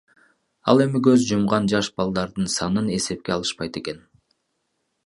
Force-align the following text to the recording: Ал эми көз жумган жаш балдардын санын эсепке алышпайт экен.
Ал 0.73 0.79
эми 0.85 1.01
көз 1.07 1.27
жумган 1.31 1.69
жаш 1.75 1.91
балдардын 2.01 2.51
санын 2.55 2.91
эсепке 2.99 3.39
алышпайт 3.39 3.81
экен. 3.85 4.07